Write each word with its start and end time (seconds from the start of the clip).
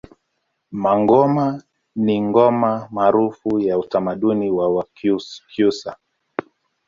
Mangoma 0.83 1.59
ni 2.03 2.17
ngoma 2.23 2.83
maarufu 2.91 3.59
ya 3.59 3.79
utamaduni 3.79 4.51
wa 4.51 4.69
Wanyakyusa 4.75 5.97